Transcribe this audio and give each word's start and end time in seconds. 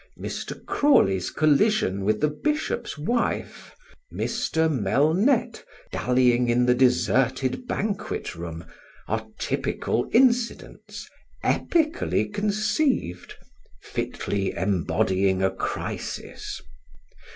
Mr. 0.19 0.65
Crawley's 0.65 1.29
collision 1.29 2.03
with 2.03 2.21
the 2.21 2.27
Bishop's 2.27 2.97
wife, 2.97 3.75
Mr. 4.11 4.67
Melnette 4.67 5.63
dallying 5.91 6.49
in 6.49 6.65
the 6.65 6.73
deserted 6.73 7.67
banquet 7.67 8.33
room, 8.33 8.65
are 9.07 9.27
typical 9.37 10.09
incidents, 10.11 11.07
epically 11.43 12.33
conceived, 12.33 13.35
fitly 13.83 14.55
embodying 14.55 15.43
a 15.43 15.51
crisis. 15.51 16.59